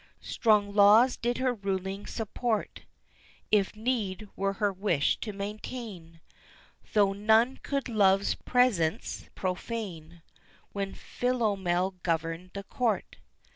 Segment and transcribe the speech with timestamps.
[0.23, 2.85] Strong laws did her ruling support
[3.51, 6.21] If need were her wish to maintain;
[6.93, 10.23] Though none could Love's presence profane
[10.71, 13.17] When Philomel governed the court.